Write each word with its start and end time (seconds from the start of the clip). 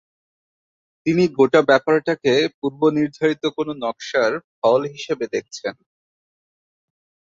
তিনি 1.05 1.23
গোটা 1.37 1.61
ব্যাপারটাকে 1.69 2.31
পূর্বনির্ধারিত 2.57 3.43
কোনো 3.57 3.71
'নকশার' 3.75 4.35
ফল 4.57 4.81
হিসেবে 4.93 5.25
দেখছেন। 5.35 5.75